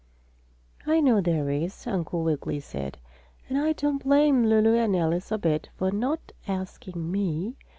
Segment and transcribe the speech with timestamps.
[0.87, 2.97] "I know there is," Uncle Wiggily said,
[3.47, 7.55] "and I don't blame Lulu and Alice a bit for not asking me.